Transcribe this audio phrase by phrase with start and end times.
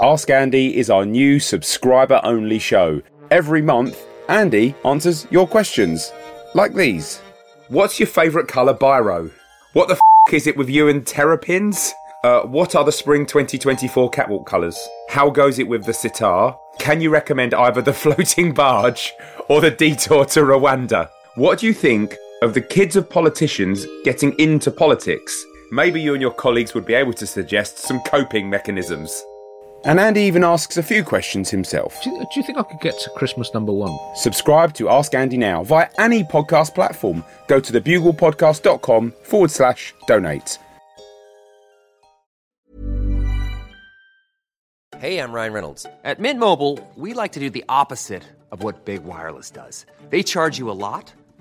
[0.00, 3.02] Ask Andy is our new subscriber only show.
[3.32, 6.12] Every month, Andy answers your questions.
[6.54, 7.18] Like these
[7.68, 9.32] What's your favourite colour biro?
[9.72, 11.92] What the f is it with you and terrapins?
[12.22, 14.78] Uh, what are the spring 2024 catwalk colours?
[15.08, 16.56] How goes it with the sitar?
[16.78, 19.12] Can you recommend either the floating barge
[19.48, 21.10] or the detour to Rwanda?
[21.34, 25.44] What do you think of the kids of politicians getting into politics?
[25.72, 29.24] Maybe you and your colleagues would be able to suggest some coping mechanisms.
[29.84, 32.02] And Andy even asks a few questions himself.
[32.02, 33.96] Do you, do you think I could get to Christmas number one?
[34.14, 37.24] Subscribe to Ask Andy now via any podcast platform.
[37.46, 40.58] Go to thebuglepodcast.com forward slash donate.
[44.98, 45.86] Hey, I'm Ryan Reynolds.
[46.02, 49.86] At Mint Mobile, we like to do the opposite of what Big Wireless does.
[50.10, 51.12] They charge you a lot,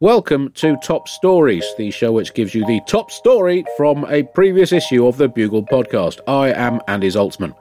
[0.00, 4.70] Welcome to Top Stories, the show which gives you the top story from a previous
[4.70, 6.20] issue of the Bugle podcast.
[6.28, 7.52] I am Andy Zaltzman.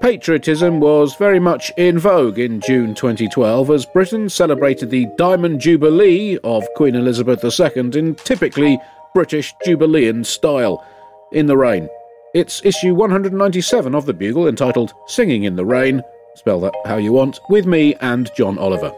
[0.00, 6.38] Patriotism was very much in vogue in June 2012 as Britain celebrated the Diamond Jubilee
[6.42, 8.80] of Queen Elizabeth II in typically
[9.14, 10.84] British Jubilean style.
[11.30, 11.88] In the Rain.
[12.34, 16.02] It's issue 197 of the Bugle entitled Singing in the Rain,
[16.34, 18.92] spell that how you want, with me and John Oliver.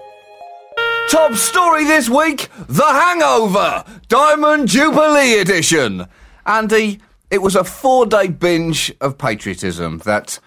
[1.11, 6.07] Top story this week The Hangover, Diamond Jubilee Edition.
[6.45, 10.39] Andy, it was a four day binge of patriotism that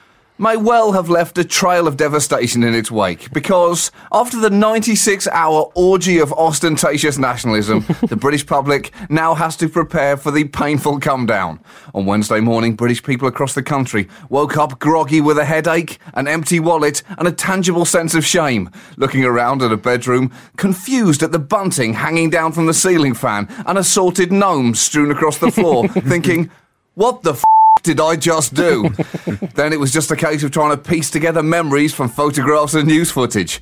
[0.41, 5.28] may well have left a trail of devastation in its wake because after the 96
[5.28, 11.00] hour orgy of ostentatious nationalism, the British public now has to prepare for the painful
[11.00, 11.59] come down.
[11.94, 16.28] On Wednesday morning, British people across the country woke up groggy with a headache, an
[16.28, 21.31] empty wallet, and a tangible sense of shame, looking around at a bedroom, confused at
[21.31, 25.88] the bunting hanging down from the ceiling fan and assorted gnomes strewn across the floor,
[25.88, 26.50] thinking,
[26.96, 27.44] what the f-
[27.83, 28.89] did I just do?
[29.55, 32.87] then it was just a case of trying to piece together memories from photographs and
[32.87, 33.61] news footage.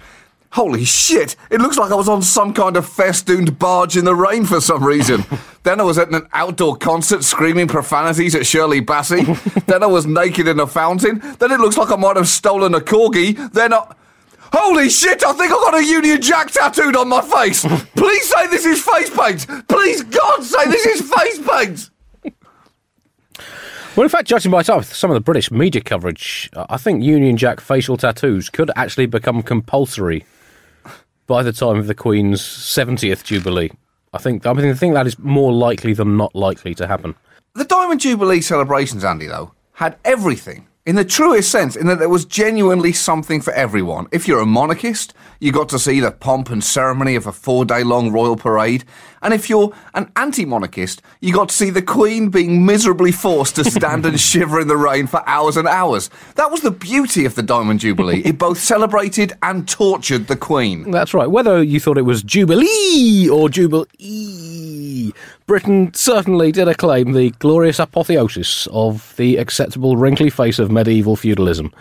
[0.53, 4.15] Holy shit, it looks like I was on some kind of festooned barge in the
[4.15, 5.23] rain for some reason.
[5.63, 9.25] then I was at an outdoor concert screaming profanities at Shirley Bassey.
[9.67, 11.19] then I was naked in a fountain.
[11.37, 13.51] Then it looks like I might have stolen a corgi.
[13.53, 13.93] Then I.
[14.51, 17.63] Holy shit, I think I've got a Union Jack tattooed on my face!
[17.95, 19.45] Please say this is face paint!
[19.67, 21.89] Please, God, say this is face paint!
[23.99, 27.59] Well, in fact, judging by some of the British media coverage, I think Union Jack
[27.59, 30.23] facial tattoos could actually become compulsory
[31.27, 33.71] by the time of the Queen's 70th Jubilee.
[34.13, 37.13] I think I, mean, I think that is more likely than not likely to happen.
[37.55, 42.09] The Diamond Jubilee celebrations, Andy, though, had everything in the truest sense, in that there
[42.09, 44.07] was genuinely something for everyone.
[44.11, 47.65] If you're a monarchist, you got to see the pomp and ceremony of a four
[47.65, 48.85] day long royal parade.
[49.21, 53.55] And if you're an anti monarchist, you got to see the Queen being miserably forced
[53.57, 56.09] to stand and shiver in the rain for hours and hours.
[56.35, 58.21] That was the beauty of the Diamond Jubilee.
[58.23, 60.89] It both celebrated and tortured the Queen.
[60.91, 61.29] That's right.
[61.29, 63.85] Whether you thought it was Jubilee or Jubilee,
[65.45, 71.73] Britain certainly did acclaim the glorious apotheosis of the acceptable wrinkly face of medieval feudalism.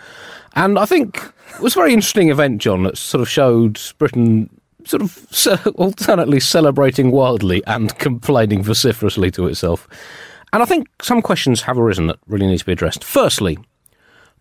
[0.55, 1.17] And I think
[1.55, 4.49] it was a very interesting event, John, that sort of showed Britain
[4.85, 9.87] sort of ce- alternately celebrating wildly and complaining vociferously to itself.
[10.51, 13.03] And I think some questions have arisen that really need to be addressed.
[13.03, 13.59] Firstly,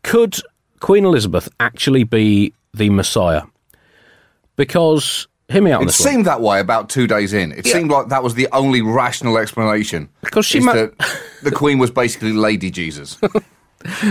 [0.02, 0.36] could
[0.80, 3.42] Queen Elizabeth actually be the Messiah?
[4.56, 6.08] Because, hear me out on It this one.
[6.10, 7.52] seemed that way about two days in.
[7.52, 7.72] It Yeah.
[7.74, 10.08] seemed like that was the only rational explanation.
[10.22, 10.92] Because she ma- that
[11.42, 13.18] the Queen was basically Lady Jesus.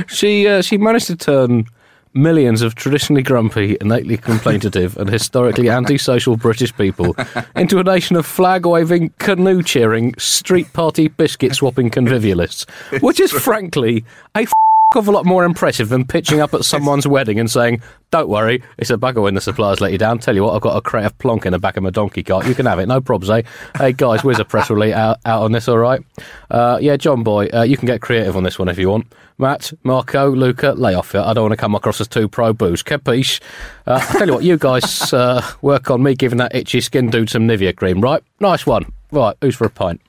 [0.08, 1.66] She uh, she managed to turn
[2.14, 7.16] millions of traditionally grumpy, innately complainative, and historically antisocial British people
[7.56, 12.66] into a nation of flag waving, canoe cheering, street party biscuit swapping convivialists,
[13.02, 14.06] which is frankly
[14.36, 14.52] a f-
[14.96, 18.64] of a lot more impressive than pitching up at someone's wedding and saying, "Don't worry,
[18.78, 20.82] it's a bugger when the suppliers let you down." Tell you what, I've got a
[20.82, 22.48] crate of plonk in the back of my donkey cart.
[22.48, 23.42] You can have it, no problems, eh?
[23.78, 25.68] Hey guys, where's a press release out, out on this?
[25.68, 26.02] All right?
[26.50, 29.14] Uh, yeah, John boy, uh, you can get creative on this one if you want.
[29.38, 31.20] Matt, Marco, Luca, lay off it.
[31.20, 32.82] I don't want to come across as too pro booze.
[32.82, 33.42] Capiche?
[33.86, 37.10] Uh, I tell you what, you guys uh, work on me giving that itchy skin
[37.10, 38.24] dude some Nivea cream, right?
[38.40, 38.92] Nice one.
[39.12, 40.02] Right, who's for a pint?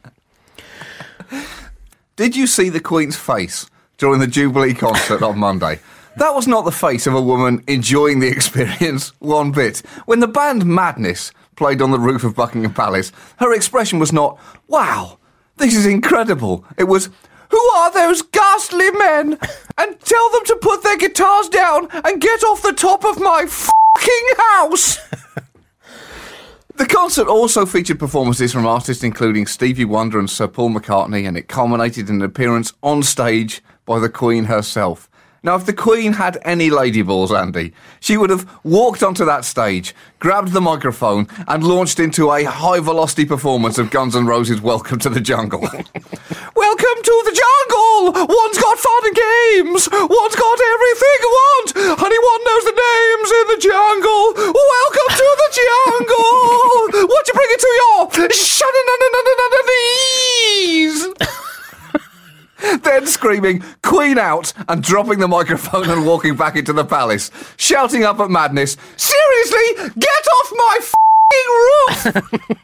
[2.17, 3.67] Did you see the Queen's face
[3.99, 5.81] during the Jubilee concert on Monday?
[6.17, 9.79] That was not the face of a woman enjoying the experience one bit.
[10.07, 14.39] When the band Madness played on the roof of Buckingham Palace, her expression was not,
[14.67, 15.19] wow,
[15.59, 16.65] this is incredible.
[16.77, 17.11] It was,
[17.51, 19.39] who are those ghastly men?
[19.77, 23.47] And tell them to put their guitars down and get off the top of my
[23.47, 24.99] fucking house.
[26.75, 31.37] The concert also featured performances from artists including Stevie Wonder and Sir Paul McCartney, and
[31.37, 35.09] it culminated in an appearance on stage by the Queen herself.
[35.43, 39.47] Now, if the Queen had any lady balls, Andy, she would have walked onto that
[39.47, 44.61] stage, grabbed the microphone, and launched into a high velocity performance of Guns N' Roses'
[44.61, 45.61] Welcome to the Jungle.
[45.63, 48.27] Welcome to the jungle!
[48.29, 49.89] One's got fun and games!
[49.91, 51.69] One's got everything you want!
[52.03, 54.25] Anyone knows the names in the jungle!
[54.37, 57.09] Welcome to the jungle!
[57.09, 58.89] What you bring it to your shunning
[62.83, 68.05] then screaming Queen out and dropping the microphone and walking back into the palace, shouting
[68.05, 72.59] up at madness, Seriously, get off my f***ing roof!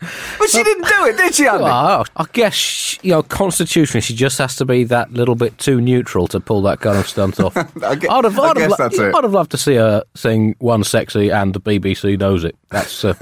[0.38, 1.64] but she didn't do it, did she, Andy?
[1.64, 5.80] Well, I guess you know constitutionally she just has to be that little bit too
[5.80, 7.56] neutral to pull that kind of stunt off.
[7.82, 9.14] I I'd have, I I'd have, guess lo- that's it.
[9.14, 12.56] I'd have loved to see her sing "One Sexy" and the BBC knows it.
[12.70, 13.14] That's uh,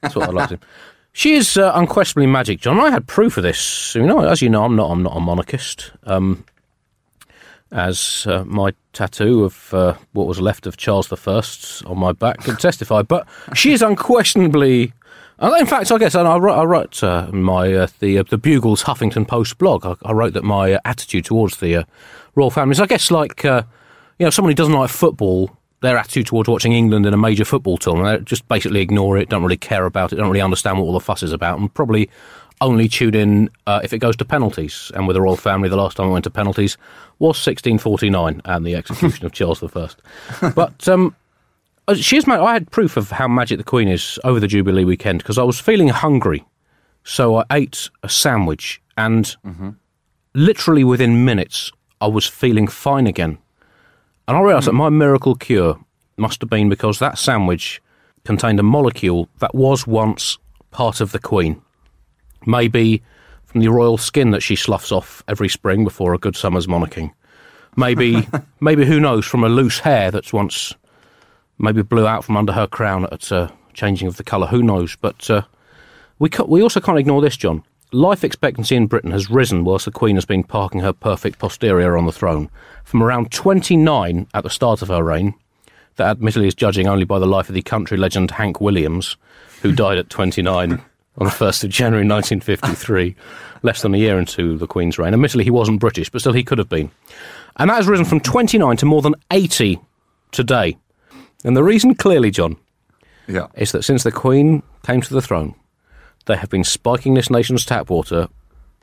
[0.00, 0.58] that's what I'd like to.
[1.12, 2.80] She is uh, unquestionably magic, John.
[2.80, 3.94] I had proof of this.
[3.94, 4.90] You know, as you know, I'm not.
[4.90, 5.92] I'm not a monarchist.
[6.04, 6.44] Um,
[7.70, 12.40] as uh, my tattoo of uh, what was left of Charles I on my back
[12.40, 13.02] can testify.
[13.02, 14.92] But she is unquestionably.
[15.40, 18.84] In fact, I guess I wrote, I wrote uh, my uh, the uh, the Bugle's
[18.84, 19.84] Huffington Post blog.
[19.84, 21.86] I, I wrote that my uh, attitude towards the
[22.34, 23.62] royal family is, I guess, like you
[24.20, 25.56] know, someone who doesn't like football.
[25.82, 29.28] Their attitude towards watching England in a major football tournament, they just basically ignore it,
[29.28, 31.72] don't really care about it, don't really understand what all the fuss is about, and
[31.74, 32.08] probably
[32.60, 34.92] only tune in uh, if it goes to penalties.
[34.94, 36.76] And with the royal family, the last time it went to penalties
[37.18, 40.50] was 1649 and the execution of Charles I.
[40.54, 41.14] But um,
[41.88, 42.26] uh, she is.
[42.28, 45.36] ma- I had proof of how magic the Queen is over the Jubilee weekend because
[45.38, 46.44] I was feeling hungry,
[47.02, 49.34] so I ate a sandwich, and
[50.34, 53.38] literally within minutes, I was feeling fine again.
[54.28, 55.78] And I realised that my miracle cure
[56.16, 57.82] must have been because that sandwich
[58.24, 60.38] contained a molecule that was once
[60.70, 61.60] part of the Queen.
[62.46, 63.02] Maybe
[63.44, 67.12] from the royal skin that she sloughs off every spring before a good summer's monarching.
[67.76, 68.26] Maybe,
[68.60, 70.74] maybe who knows, from a loose hair that's once
[71.58, 74.46] maybe blew out from under her crown at uh, changing of the colour.
[74.46, 74.96] Who knows?
[74.96, 75.42] But uh,
[76.18, 77.62] we ca- we also can't ignore this, John.
[77.94, 81.96] Life expectancy in Britain has risen whilst the Queen has been parking her perfect posterior
[81.98, 82.48] on the throne.
[82.84, 85.34] From around 29 at the start of her reign,
[85.96, 89.16] that admittedly is judging only by the life of the country legend Hank Williams,
[89.60, 90.72] who died at 29
[91.18, 93.14] on the 1st of January 1953,
[93.62, 95.12] less than a year into the Queen's reign.
[95.12, 96.90] Admittedly, he wasn't British, but still he could have been.
[97.56, 99.78] And that has risen from 29 to more than 80
[100.30, 100.78] today.
[101.44, 102.56] And the reason, clearly, John,
[103.28, 103.48] Yeah.
[103.54, 105.54] is that since the Queen came to the throne,
[106.26, 108.28] they have been spiking this nation's tap water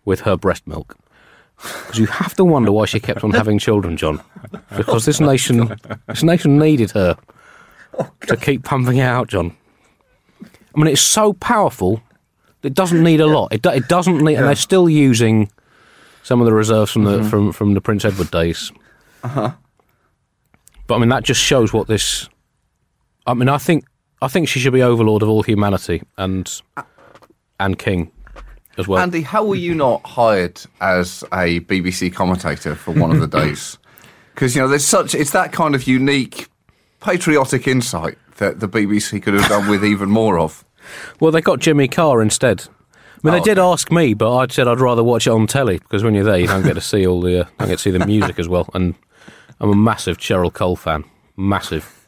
[0.05, 0.97] with her breast milk.
[1.61, 4.21] Because you have to wonder why she kept on having children, John.
[4.77, 5.75] Because this nation,
[6.07, 7.17] this nation needed her
[8.27, 9.57] to keep pumping it out, John.
[10.41, 12.01] I mean, it's so powerful.
[12.63, 13.53] It doesn't need a lot.
[13.53, 15.51] It, do, it doesn't need, and they're still using
[16.23, 18.71] some of the reserves from the from, from the Prince Edward days.
[19.23, 19.51] Uh-huh.
[20.87, 22.29] But I mean, that just shows what this.
[23.25, 23.85] I mean, I think
[24.21, 26.61] I think she should be overlord of all humanity and
[27.59, 28.11] and king
[28.77, 29.01] as well.
[29.01, 33.77] Andy, how were you not hired as a BBC commentator for one of the days?
[34.33, 36.47] Because you know, there's such it's that kind of unique
[37.01, 40.63] patriotic insight that the BBC could have done with even more of.
[41.19, 42.61] Well, they got Jimmy Carr instead.
[42.67, 45.45] I mean, Oh, they did ask me, but I said I'd rather watch it on
[45.45, 47.77] telly because when you're there, you don't get to see all the, uh, don't get
[47.79, 48.69] to see the music as well.
[48.73, 48.95] And
[49.59, 51.03] I'm a massive Cheryl Cole fan,
[51.35, 52.07] massive.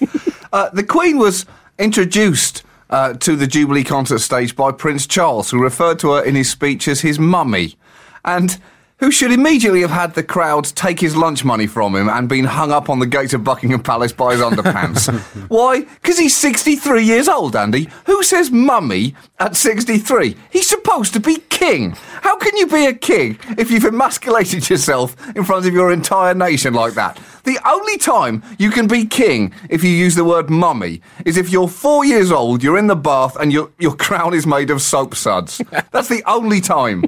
[0.52, 1.46] Uh, the Queen was
[1.78, 6.34] introduced uh, to the Jubilee concert stage by Prince Charles, who referred to her in
[6.34, 7.76] his speech as his mummy.
[8.24, 8.60] And
[9.00, 12.44] who should immediately have had the crowd take his lunch money from him and been
[12.44, 15.10] hung up on the gate of Buckingham Palace by his underpants.
[15.48, 15.80] Why?
[15.80, 17.88] Because he's 63 years old, Andy.
[18.06, 20.36] Who says mummy at 63?
[20.50, 21.96] He's supposed to be king.
[22.22, 26.34] How can you be a king if you've emasculated yourself in front of your entire
[26.34, 27.18] nation like that?
[27.44, 31.50] The only time you can be king if you use the word mummy is if
[31.50, 34.82] you're four years old, you're in the bath, and your, your crown is made of
[34.82, 35.62] soap suds.
[35.90, 37.04] That's the only time.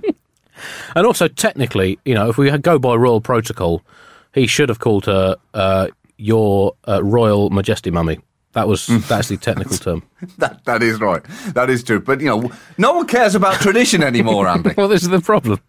[0.95, 3.83] And also, technically, you know, if we go by royal protocol,
[4.33, 8.21] he should have called her uh, your uh, royal majesty mummy.
[8.53, 10.03] That was that's the technical term.
[10.39, 11.23] That that is right.
[11.55, 12.01] That is true.
[12.01, 14.75] But you know, no one cares about tradition anymore, Andy.
[14.77, 15.61] Well, this is the problem.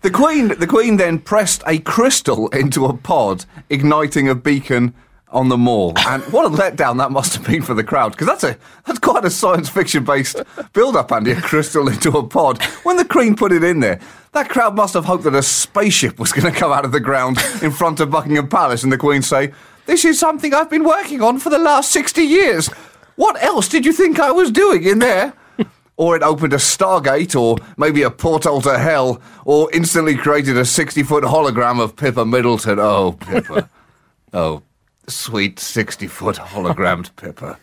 [0.00, 4.94] The Queen the Queen then pressed a crystal into a pod, igniting a beacon
[5.30, 5.92] on the mall.
[6.06, 8.56] And what a letdown that must have been for the crowd, because that's a
[8.86, 10.40] that's quite a science fiction based
[10.72, 12.62] build up, Andy, a crystal into a pod.
[12.82, 14.00] When the Queen put it in there,
[14.32, 17.00] that crowd must have hoped that a spaceship was going to come out of the
[17.00, 19.52] ground in front of Buckingham Palace and the Queen say,
[19.86, 22.68] This is something I've been working on for the last 60 years.
[23.16, 25.34] What else did you think I was doing in there?
[25.96, 30.64] or it opened a Stargate, or maybe a portal to hell, or instantly created a
[30.64, 32.78] 60 foot hologram of Pippa Middleton.
[32.78, 33.68] Oh, Pippa.
[34.32, 34.62] oh,
[35.08, 37.58] sweet 60 foot hologrammed Pippa.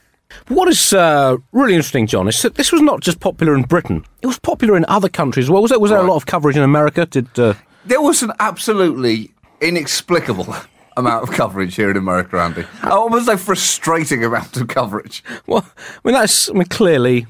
[0.49, 4.03] What is uh, really interesting, John, is that this was not just popular in Britain.
[4.21, 5.61] It was popular in other countries as well.
[5.61, 7.05] Was there, was there a lot of coverage in America?
[7.05, 7.53] Did uh,
[7.85, 10.53] There was an absolutely inexplicable
[10.97, 12.65] amount of coverage here in America, Andy.
[12.83, 15.23] Almost a frustrating amount of coverage.
[15.47, 17.27] well, I mean that's I mean clearly,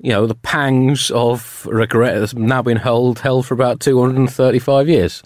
[0.00, 4.16] you know, the pangs of regret has now been held held for about two hundred
[4.18, 5.22] and thirty five years,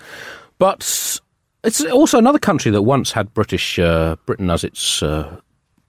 [0.58, 1.20] but
[1.64, 5.40] it's also another country that once had British uh, Britain as its uh,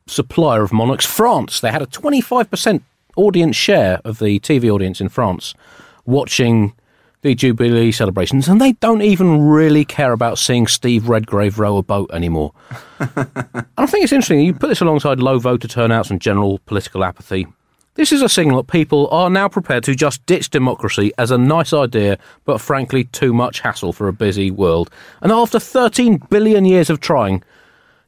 [0.07, 1.05] supplier of monarchs.
[1.05, 1.59] France.
[1.59, 2.83] They had a twenty five percent
[3.15, 5.53] audience share of the TV audience in France
[6.05, 6.73] watching
[7.21, 11.83] the Jubilee celebrations, and they don't even really care about seeing Steve Redgrave row a
[11.83, 12.53] boat anymore.
[13.77, 14.39] And I think it's interesting.
[14.39, 17.45] You put this alongside low voter turnouts and general political apathy.
[17.95, 21.37] This is a signal that people are now prepared to just ditch democracy as a
[21.37, 24.89] nice idea, but frankly too much hassle for a busy world.
[25.21, 27.41] And after 13 billion years of trying,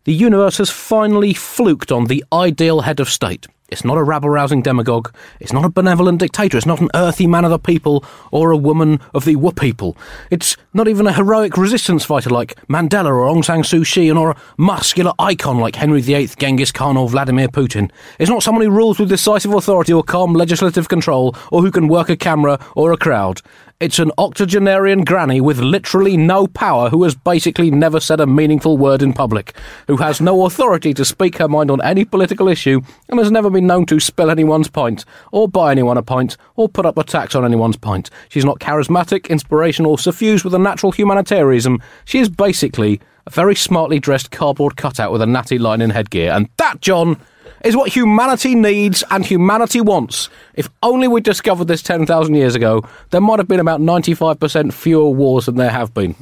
[0.03, 3.47] the universe has finally fluked on the ideal head of state.
[3.69, 5.13] It's not a rabble rousing demagogue.
[5.41, 6.57] It's not a benevolent dictator.
[6.57, 9.97] It's not an earthy man of the people or a woman of the Wu people.
[10.31, 14.31] It's not even a heroic resistance fighter like Mandela or Aung San Suu Kyi, or
[14.31, 17.91] a muscular icon like Henry VIII, Genghis Khan, or Vladimir Putin.
[18.19, 21.89] It's not someone who rules with decisive authority or calm legislative control or who can
[21.89, 23.41] work a camera or a crowd.
[23.79, 28.75] It's an octogenarian granny with literally no power who has basically never said a meaningful
[28.75, 29.55] word in public,
[29.85, 33.51] who has no authority to speak her mind on any political issue, and has never
[33.51, 37.03] been known to spill anyone's pint, or buy anyone a pint, or put up a
[37.03, 38.09] tax on anyone's pint.
[38.29, 41.79] She's not charismatic, inspirational, suffused with a natural humanitarianism.
[42.03, 46.31] She is basically a very smartly dressed cardboard cutout with a natty line in headgear,
[46.31, 47.21] and that, John,
[47.63, 50.29] is what humanity needs and humanity wants.
[50.55, 55.09] If only we discovered this 10,000 years ago, there might have been about 95% fewer
[55.09, 56.15] wars than there have been.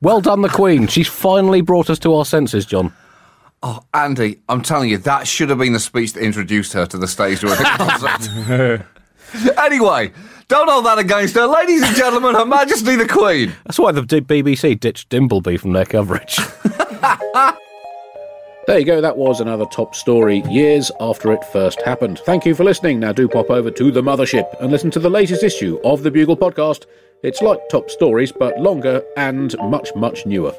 [0.00, 0.86] Well done, the Queen.
[0.86, 2.92] She's finally brought us to our senses, John.
[3.62, 6.98] Oh, Andy, I'm telling you, that should have been the speech that introduced her to
[6.98, 8.86] the stage door at the concert.
[9.58, 10.12] anyway,
[10.48, 11.46] don't hold that against her.
[11.46, 13.54] Ladies and gentlemen, Her Majesty the Queen.
[13.64, 16.38] That's why the BBC ditched Dimbleby from their coverage.
[18.66, 22.20] There you go, that was another top story years after it first happened.
[22.20, 22.98] Thank you for listening.
[22.98, 26.10] Now do pop over to the mothership and listen to the latest issue of the
[26.10, 26.86] Bugle podcast.
[27.22, 30.54] It's like top stories, but longer and much, much newer.